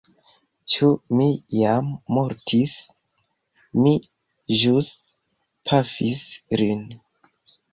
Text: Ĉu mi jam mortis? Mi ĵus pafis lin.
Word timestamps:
Ĉu 0.75 0.87
mi 1.17 1.25
jam 1.57 1.91
mortis? 2.17 2.73
Mi 3.83 3.93
ĵus 4.63 4.91
pafis 5.71 6.25
lin. 6.65 6.83